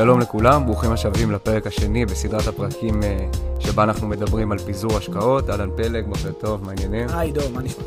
[0.00, 3.28] שלום לכולם, ברוכים השבים לפרק השני בסדרת הפרקים אה,
[3.58, 5.50] שבה אנחנו מדברים על פיזור השקעות.
[5.50, 7.08] אהלן פלג, בוקר טוב, מה עניינים?
[7.08, 7.84] היי עידו, מה נשמע?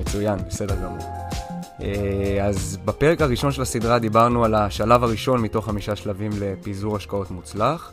[0.00, 0.98] מצוין, בסדר גמור.
[1.82, 7.30] אה, אז בפרק הראשון של הסדרה דיברנו על השלב הראשון מתוך חמישה שלבים לפיזור השקעות
[7.30, 7.92] מוצלח,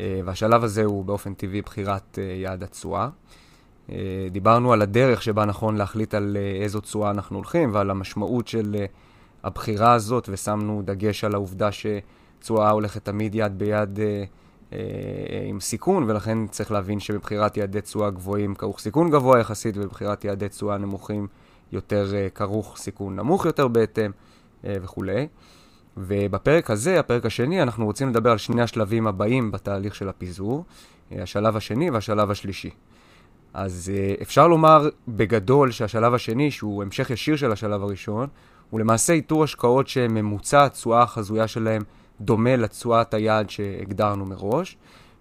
[0.00, 3.08] אה, והשלב הזה הוא באופן טבעי בחירת יעד התשואה.
[4.30, 8.76] דיברנו על הדרך שבה נכון להחליט על איזו תשואה אנחנו הולכים ועל המשמעות של
[9.44, 11.86] הבחירה הזאת, ושמנו דגש על העובדה ש...
[12.44, 14.24] תשואה הולכת תמיד יד ביד אה,
[14.72, 14.78] אה,
[15.48, 20.48] עם סיכון, ולכן צריך להבין שבבחירת יעדי תשואה גבוהים כרוך סיכון גבוה יחסית, ובבחירת יעדי
[20.48, 21.26] תשואה נמוכים
[21.72, 24.10] יותר אה, כרוך סיכון נמוך יותר בהתאם
[24.64, 25.26] אה, וכולי.
[25.96, 30.64] ובפרק הזה, הפרק השני, אנחנו רוצים לדבר על שני השלבים הבאים בתהליך של הפיזור,
[31.12, 32.70] אה, השלב השני והשלב השלישי.
[33.54, 38.28] אז אה, אפשר לומר בגדול שהשלב השני, שהוא המשך ישיר של השלב הראשון,
[38.70, 41.82] הוא למעשה איתור השקעות שממוצע התשואה החזויה שלהם
[42.20, 44.76] דומה לתשואת היעד שהגדרנו מראש.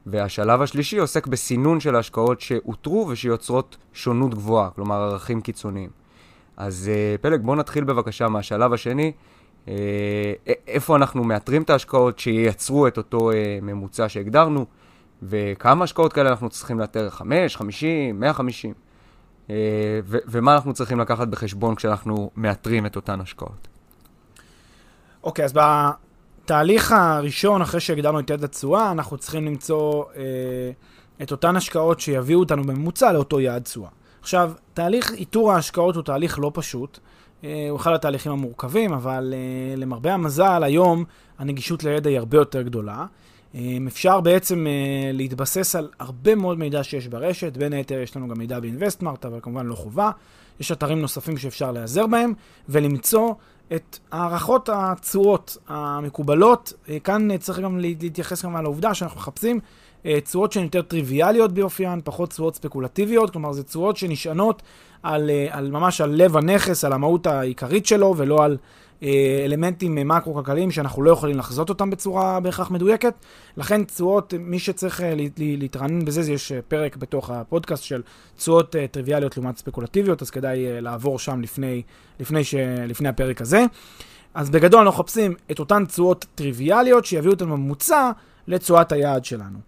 [0.06, 5.90] והשלב השלישי עוסק בסינון של ההשקעות שאותרו ושיוצרות שונות גבוהה, כלומר ערכים קיצוניים.
[6.58, 9.12] אז uh, פלג, בוא נתחיל בבקשה מהשלב השני.
[9.66, 9.70] Uh,
[10.68, 14.66] איפה אנחנו מאתרים את ההשקעות שייצרו את אותו uh, ממוצע שהגדרנו,
[15.24, 17.10] וכמה השקעות כאלה אנחנו צריכים לאתר?
[17.10, 18.74] 5, 50, 150?
[18.74, 19.52] Uh,
[20.06, 23.68] ו- ומה אנחנו צריכים לקחת בחשבון כשאנחנו מאתרים את אותן השקעות?
[25.24, 25.54] אוקיי, okay, אז
[26.44, 30.22] התהליך הראשון, אחרי שהגדרנו את יד התשואה, אנחנו צריכים למצוא אה,
[31.22, 33.90] את אותן השקעות שיביאו אותנו בממוצע לאותו יעד תשואה.
[34.22, 37.00] עכשיו, תהליך איתור ההשקעות הוא תהליך לא פשוט.
[37.44, 41.04] אה, הוא אחד התהליכים המורכבים, אבל אה, למרבה המזל, היום
[41.40, 43.06] הנגישות לידע היא הרבה יותר גדולה.
[43.56, 48.28] אה, אפשר בעצם אה, להתבסס על הרבה מאוד מידע שיש ברשת, בין היתר יש לנו
[48.28, 50.12] גם מידע באינבסטמארט, אבל כמובן לא חובה.
[50.60, 52.34] יש אתרים נוספים שאפשר להיעזר בהם,
[52.70, 53.34] ולמצוא
[53.76, 56.74] את הערכות התשואות המקובלות.
[56.90, 59.60] אה, כאן צריך גם להתייחס גם על העובדה שאנחנו מחפשים
[60.06, 64.62] אה, תשואות שהן יותר טריוויאליות באופיין, פחות תשואות ספקולטיביות, כלומר זה תשואות שנשענות
[65.04, 68.58] על, אה, על ממש על לב הנכס, על המהות העיקרית שלו, ולא על אה,
[69.46, 73.14] אלמנטים מקרו-כלכליים שאנחנו לא יכולים לחזות אותם בצורה בהכרח מדויקת.
[73.58, 78.02] לכן תשואות, מי שצריך אה, להתרענן בזה, זה יש אה, פרק בתוך הפודקאסט של
[78.38, 81.82] תשואות טריוויאליות לעומת ספקולטיביות, אז כדאי לעבור שם לפני,
[82.20, 82.56] לפני, ש,
[82.88, 83.66] לפני הפרק הזה.
[84.34, 88.12] אז בגדול אנחנו מחפשים את אותן תשואות טריוויאליות שיביאו אותנו בממוצע
[88.48, 89.60] לתשואת היעד שלנו.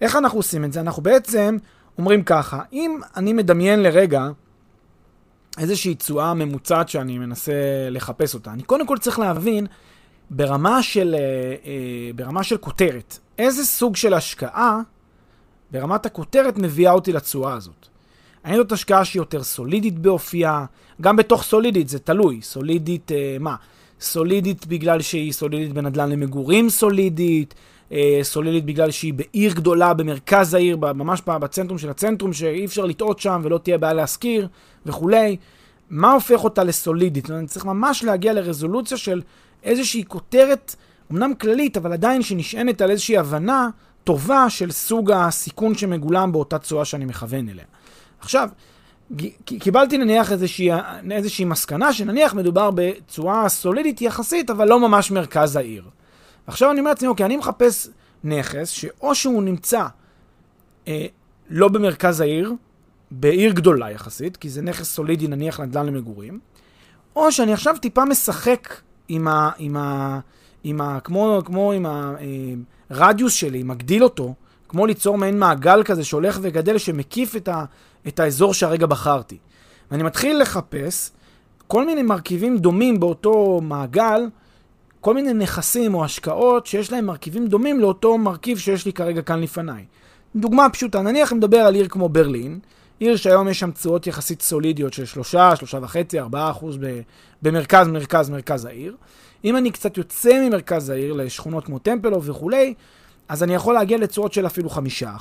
[0.00, 0.80] איך אנחנו עושים את זה?
[0.80, 1.56] אנחנו בעצם
[1.98, 4.28] אומרים ככה, אם אני מדמיין לרגע
[5.58, 7.52] איזושהי תשואה ממוצעת שאני מנסה
[7.90, 8.52] לחפש אותה.
[8.52, 9.66] אני קודם כל צריך להבין
[10.30, 11.20] ברמה של, אה,
[11.70, 14.80] אה, ברמה של כותרת, איזה סוג של השקעה
[15.70, 17.88] ברמת הכותרת מביאה אותי לתשואה הזאת.
[18.44, 20.64] האם זאת השקעה שהיא יותר סולידית באופייה?
[21.00, 22.42] גם בתוך סולידית זה תלוי.
[22.42, 23.56] סולידית, אה, מה?
[24.00, 27.54] סולידית בגלל שהיא סולידית בנדל"ן למגורים סולידית,
[27.92, 33.18] אה, סולידית בגלל שהיא בעיר גדולה, במרכז העיר, ממש בצנטרום של הצנטרום, שאי אפשר לטעות
[33.18, 34.48] שם ולא תהיה בעיה להשכיר
[34.86, 35.36] וכולי.
[35.90, 37.30] מה הופך אותה לסולידית?
[37.30, 39.22] אני צריך ממש להגיע לרזולוציה של
[39.62, 40.74] איזושהי כותרת,
[41.12, 43.68] אמנם כללית, אבל עדיין שנשענת על איזושהי הבנה
[44.04, 47.64] טובה של סוג הסיכון שמגולם באותה תשואה שאני מכוון אליה.
[48.20, 48.48] עכשיו,
[49.44, 50.70] קיבלתי נניח איזושהי,
[51.10, 55.84] איזושהי מסקנה שנניח מדובר בצורה סולידית יחסית, אבל לא ממש מרכז העיר.
[56.48, 57.88] עכשיו אני אומר לעצמי, אוקיי, אני מחפש
[58.24, 59.86] נכס שאו שהוא נמצא
[60.88, 61.06] אה,
[61.50, 62.52] לא במרכז העיר,
[63.10, 66.40] בעיר גדולה יחסית, כי זה נכס סולידי, נניח נדל"ן למגורים,
[67.16, 69.50] או שאני עכשיו טיפה משחק עם ה...
[69.58, 70.20] עם ה,
[70.64, 71.86] עם ה כמו, כמו עם
[72.90, 74.34] הרדיוס אה, שלי, מגדיל אותו,
[74.68, 77.64] כמו ליצור מעין מעגל כזה שהולך וגדל, שמקיף את, ה,
[78.08, 79.38] את האזור שהרגע בחרתי.
[79.90, 81.10] ואני מתחיל לחפש
[81.66, 84.20] כל מיני מרכיבים דומים באותו מעגל,
[85.00, 89.40] כל מיני נכסים או השקעות שיש להם מרכיבים דומים לאותו מרכיב שיש לי כרגע כאן
[89.40, 89.84] לפניי.
[90.36, 92.58] דוגמה פשוטה, נניח אני מדבר על עיר כמו ברלין,
[92.98, 96.78] עיר שהיום יש שם תשואות יחסית סולידיות של 3, 3.5, 4 אחוז
[97.42, 98.96] במרכז, מרכז, מרכז העיר.
[99.44, 102.74] אם אני קצת יוצא ממרכז העיר לשכונות כמו טמפלו וכולי,
[103.28, 104.78] אז אני יכול להגיע לתשואות של אפילו 5%,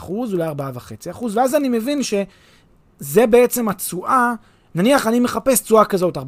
[0.09, 4.33] אולי 4.5%, ואז אני מבין שזה בעצם התשואה,
[4.77, 6.21] נניח אני מחפש תשואה כזאת, 4.5-5%,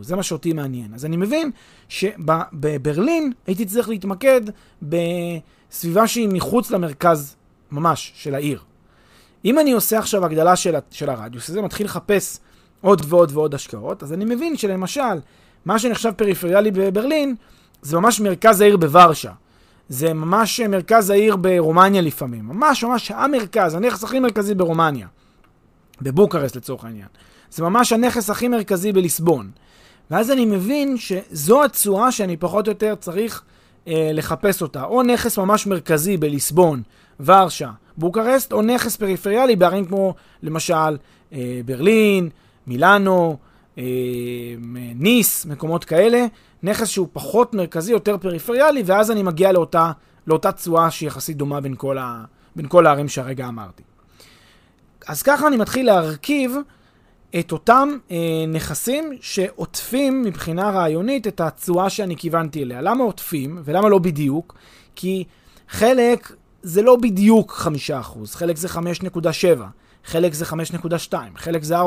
[0.00, 0.94] זה מה שאותי מעניין.
[0.94, 1.50] אז אני מבין
[1.88, 4.40] שבברלין הייתי צריך להתמקד
[4.82, 7.36] בסביבה שהיא מחוץ למרכז
[7.72, 8.60] ממש של העיר.
[9.44, 12.38] אם אני עושה עכשיו הגדלה של, של הרדיוס הזה, מתחיל לחפש
[12.80, 15.20] עוד ועוד ועוד השקעות, אז אני מבין שלמשל,
[15.64, 17.34] מה שנחשב פריפריאלי בברלין,
[17.82, 19.32] זה ממש מרכז העיר בוורשה.
[19.88, 22.44] זה ממש מרכז העיר ברומניה לפעמים.
[22.44, 25.06] ממש ממש המרכז, הנכס הכי מרכזי ברומניה.
[26.02, 27.08] בבוקרסט לצורך העניין.
[27.52, 29.50] זה ממש הנכס הכי מרכזי בליסבון.
[30.10, 33.42] ואז אני מבין שזו התשואה שאני פחות או יותר צריך
[33.88, 34.84] אה, לחפש אותה.
[34.84, 36.82] או נכס ממש מרכזי בליסבון,
[37.20, 40.96] ורשה, בוקרסט, או נכס פריפריאלי בערים כמו למשל
[41.32, 42.28] אה, ברלין,
[42.66, 43.36] מילאנו,
[43.78, 43.84] אה,
[44.94, 46.26] ניס, מקומות כאלה.
[46.62, 49.92] נכס שהוא פחות מרכזי, יותר פריפריאלי, ואז אני מגיע לאותה,
[50.26, 52.24] לאותה תשואה שהיא יחסית דומה בין כל, ה,
[52.56, 53.82] בין כל הערים שהרגע אמרתי.
[55.08, 56.56] אז ככה אני מתחיל להרכיב
[57.38, 58.16] את אותם אה,
[58.48, 62.80] נכסים שעוטפים מבחינה רעיונית את התשואה שאני כיוונתי אליה.
[62.80, 64.54] למה עוטפים ולמה לא בדיוק?
[64.96, 65.24] כי
[65.68, 66.32] חלק
[66.62, 69.62] זה לא בדיוק 5%, חלק זה 5.7,
[70.04, 71.84] חלק זה 5.2, חלק זה 4.6,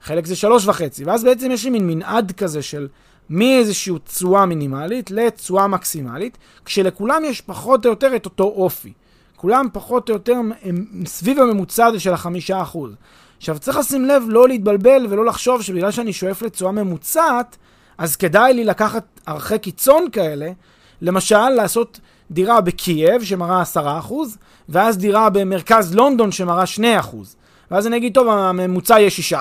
[0.00, 0.70] חלק זה 3.5,
[1.04, 2.88] ואז בעצם יש לי מין מנעד כזה של
[3.30, 8.92] מאיזושהי תשואה מינימלית לתשואה מקסימלית, כשלכולם יש פחות או יותר את אותו אופי.
[9.36, 12.92] כולם פחות או יותר הם סביב הממוצע הזה של החמישה אחוז.
[13.38, 17.56] עכשיו, צריך לשים לב לא להתבלבל ולא לחשוב שבגלל שאני שואף לתשואה ממוצעת,
[17.98, 20.50] אז כדאי לי לקחת ערכי קיצון כאלה,
[21.02, 22.00] למשל, לעשות
[22.30, 23.78] דירה בקייב שמראה 10%,
[24.68, 26.64] ואז דירה במרכז לונדון שמראה
[27.02, 27.16] 2%.
[27.70, 29.36] ואז אני אגיד, טוב, הממוצע יהיה 6%,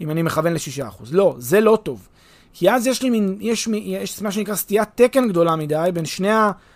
[0.00, 1.02] אם אני מכוון ל-6%.
[1.10, 2.08] לא, זה לא טוב.
[2.54, 6.30] כי אז יש לי מין, יש, יש מה שנקרא סטיית תקן גדולה מדי בין שני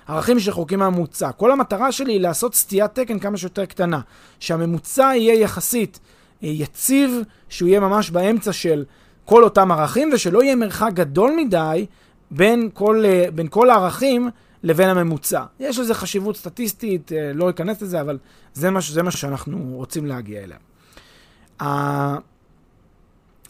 [0.07, 1.33] הערכים שחוקים מהממוצע.
[1.33, 4.01] כל המטרה שלי היא לעשות סטיית תקן כמה שיותר קטנה.
[4.41, 6.01] שהממוצע יהיה יחסית
[6.43, 8.85] יציב, שהוא יהיה ממש באמצע של
[9.25, 11.87] כל אותם ערכים, ושלא יהיה מרחק גדול מדי
[12.31, 14.31] בין כל, אה, בין כל הערכים
[14.63, 15.45] לבין הממוצע.
[15.61, 18.19] יש לזה חשיבות סטטיסטית, אה, לא אכנס לזה, אבל
[18.55, 20.57] זה מה, זה מה שאנחנו רוצים להגיע אליה.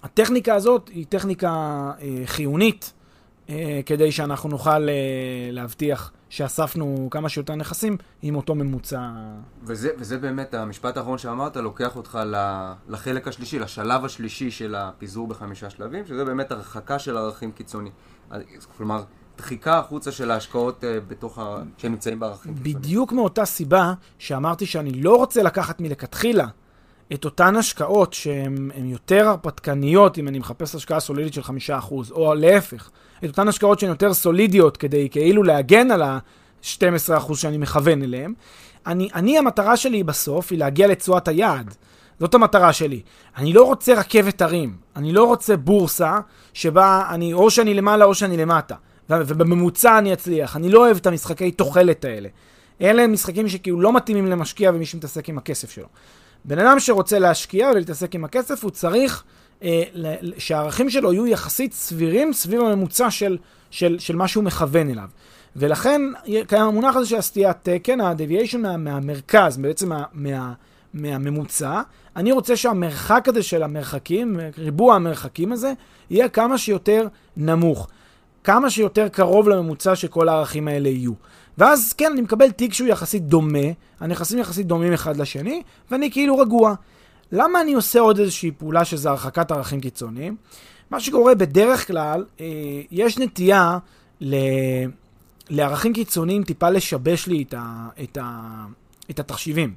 [0.03, 1.49] הטכניקה הזאת היא טכניקה
[2.01, 3.06] אה, חיונית אה,
[3.87, 4.95] כדי שאנחנו נוכל אה,
[5.53, 9.01] להבטיח שאספנו כמה שיותר נכסים עם אותו ממוצע.
[9.63, 12.19] וזה, וזה באמת, המשפט האחרון שאמרת, לוקח אותך
[12.89, 17.91] לחלק השלישי, לשלב השלישי של הפיזור בחמישה שלבים, שזה באמת הרחקה של ערכים קיצוני.
[18.77, 19.03] כלומר,
[19.39, 21.63] דחיקה החוצה של ההשקעות uh, בתוך ה...
[21.79, 22.79] שנמצאים בערכים קיצוניים.
[22.79, 26.47] בדיוק מאותה סיבה שאמרתי שאני לא רוצה לקחת מלכתחילה
[27.13, 32.91] את אותן השקעות שהן יותר הרפתקניות, אם אני מחפש השקעה סולידית של 5%, או להפך,
[33.25, 38.35] את אותן השקעות שהן יותר סולידיות כדי כאילו להגן על ה-12% שאני מכוון אליהן,
[38.87, 41.75] אני, אני, המטרה שלי בסוף היא להגיע לתשואת היעד.
[42.21, 43.01] זאת המטרה שלי.
[43.37, 46.19] אני לא רוצה רכבת הרים, אני לא רוצה בורסה
[46.53, 48.75] שבה אני, או שאני למעלה או שאני למטה.
[49.11, 50.57] ובממוצע אני אצליח.
[50.57, 52.29] אני לא אוהב את המשחקי תוחלת האלה.
[52.81, 55.87] אלה משחקים שכאילו לא מתאימים למשקיע ומי שמתעסק עם הכסף שלו.
[56.47, 59.25] בן אדם שרוצה להשקיע ולהתעסק עם הכסף, הוא צריך
[59.63, 59.83] אה,
[60.39, 63.39] שהערכים שלו יהיו יחסית סבירים סביב הממוצע של,
[63.71, 65.09] של, של מה שהוא מכוון אליו.
[65.57, 66.03] ולכן
[66.47, 70.53] קיים המונח הזה של הסטיית תקן, ה-deviation מה, מהמרכז, בעצם מה, מה,
[70.95, 71.81] מהממוצע.
[72.17, 75.73] אני רוצה שהמרחק הזה של המרחקים, ריבוע המרחקים הזה,
[76.11, 77.89] יהיה כמה שיותר נמוך.
[78.47, 81.13] כמה שיותר קרוב לממוצע שכל הערכים האלה יהיו.
[81.59, 83.59] ואז כן, אני מקבל תיק שהוא יחסית דומה,
[84.01, 86.75] הנכסים יחסית דומים אחד לשני, ואני כאילו רגוע.
[87.33, 90.37] למה אני עושה עוד איזושהי פעולה שזה הרחקת ערכים קיצוניים?
[90.91, 92.47] מה שקורה בדרך כלל, אה,
[92.91, 93.79] יש נטייה
[94.21, 94.37] ל...
[95.51, 97.89] לערכים קיצוניים טיפה לשבש לי את, ה...
[98.03, 98.65] את, ה...
[99.11, 99.75] את התחשיבים.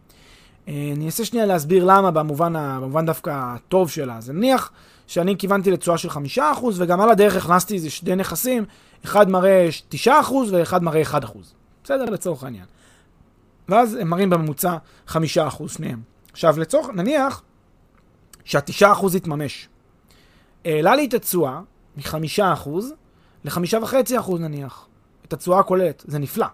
[0.68, 2.80] אה, אני אנסה שנייה להסביר למה במובן, ה...
[2.82, 4.18] במובן דווקא הטוב שלה.
[4.18, 4.72] אז נניח
[5.10, 6.40] שאני כיוונתי לתשואה של 5%
[6.76, 8.66] וגם על הדרך הכנסתי איזה שני נכסים,
[9.06, 9.70] אחד מראה
[10.06, 10.08] 9%
[10.52, 11.16] ואחד מראה 1%.
[11.84, 12.06] בסדר?
[12.06, 12.66] לצורך העניין.
[13.70, 15.18] ואז הם מראים בממוצע 5%
[15.68, 16.02] שניהם.
[16.32, 17.42] עכשיו, לצורך, נניח
[18.44, 19.68] שה-9% יתממש.
[20.66, 21.60] העלה לי את התשואה
[21.98, 22.70] מ-5%
[23.46, 24.88] ל-5.5% נניח.
[25.28, 26.04] את התשואה הכוללת.
[26.08, 26.48] זה נפלא.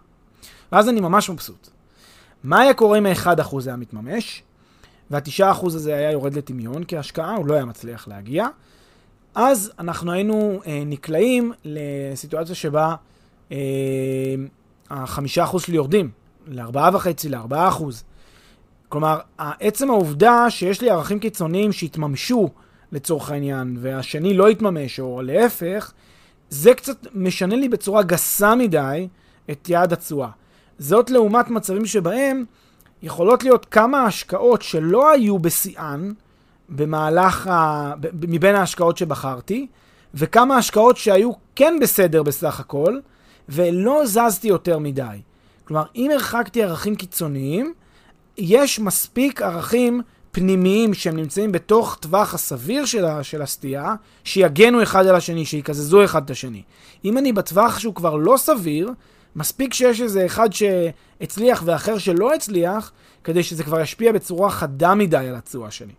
[0.71, 1.69] ואז אני ממש מבסוט.
[2.43, 4.43] מה היה קורה אם ה-1% היה מתממש?
[5.11, 8.47] וה-9% הזה היה יורד לטמיון כהשקעה, הוא לא היה מצליח להגיע.
[9.35, 12.95] אז אנחנו היינו אה, נקלעים לסיטואציה שבה
[13.51, 13.57] אה,
[14.89, 16.09] החמישה אחוז שלי יורדים,
[16.47, 18.03] לארבעה וחצי, לארבעה אחוז.
[18.89, 22.49] כלומר, עצם העובדה שיש לי ערכים קיצוניים שהתממשו
[22.91, 25.91] לצורך העניין, והשני לא התממש, או להפך,
[26.49, 29.07] זה קצת משנה לי בצורה גסה מדי
[29.51, 30.29] את יעד התשואה.
[30.79, 32.45] זאת לעומת מצבים שבהם
[33.05, 36.11] יכולות להיות כמה השקעות שלא היו בשיאן
[36.69, 37.93] במהלך ה...
[38.13, 39.67] מבין ההשקעות שבחרתי,
[40.13, 42.99] וכמה השקעות שהיו כן בסדר בסך הכל,
[43.49, 45.17] ולא זזתי יותר מדי.
[45.65, 47.73] כלומר, אם הרחקתי ערכים קיצוניים,
[48.37, 55.07] יש מספיק ערכים פנימיים שהם נמצאים בתוך טווח הסביר של, ה, של הסטייה, שיגנו אחד
[55.07, 56.61] על השני, שיקזזו אחד את השני.
[57.05, 58.91] אם אני בטווח שהוא כבר לא סביר,
[59.35, 62.91] מספיק שיש איזה אחד שהצליח ואחר שלא הצליח,
[63.23, 65.93] כדי שזה כבר ישפיע בצורה חדה מדי על התשואה שלי.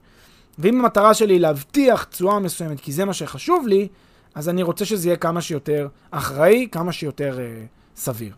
[0.59, 3.89] ואם המטרה שלי היא להבטיח תשואה מסוימת, כי זה מה שחשוב לי,
[4.35, 7.65] אז אני רוצה שזה יהיה כמה שיותר אחראי, כמה שיותר אה,
[7.97, 8.33] סביר.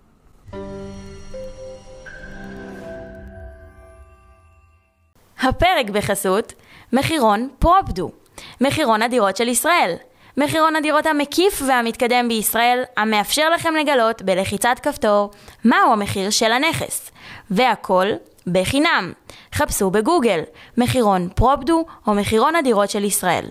[5.43, 6.53] הפרק בחסות
[6.93, 8.11] מחירון פרופדו,
[8.61, 9.95] מחירון הדירות של ישראל.
[10.39, 15.31] מחירון הדירות המקיף והמתקדם בישראל, המאפשר לכם לגלות בלחיצת כפתור
[15.65, 17.11] מהו המחיר של הנכס.
[17.51, 18.07] והכל
[18.47, 19.13] בחינם.
[19.55, 20.41] חפשו בגוגל
[20.77, 23.45] מחירון פרופדו או מחירון הדירות של ישראל.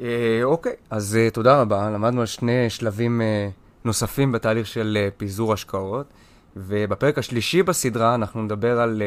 [0.00, 1.90] אה, אוקיי, אז אה, תודה רבה.
[1.90, 3.48] למדנו על שני שלבים אה,
[3.84, 6.06] נוספים בתהליך של פיזור השקעות,
[6.56, 9.02] ובפרק השלישי בסדרה אנחנו נדבר על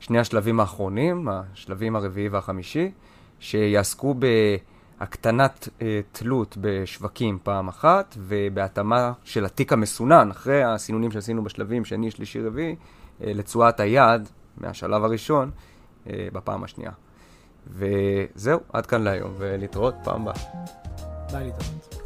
[0.00, 2.90] שני השלבים האחרונים, השלבים הרביעי והחמישי,
[3.38, 4.14] שיעסקו
[4.98, 5.68] בהקטנת
[6.12, 12.76] תלות בשווקים פעם אחת, ובהתאמה של התיק המסונן, אחרי הסינונים שעשינו בשלבים שני, שלישי, רביעי,
[13.20, 15.50] לתשואת היעד מהשלב הראשון
[16.06, 16.92] בפעם השנייה.
[17.66, 20.34] וזהו, עד כאן להיום, ולהתראות פעם הבאה.
[21.32, 21.99] ביי להתראות.